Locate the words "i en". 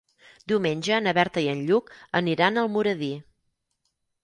1.43-1.61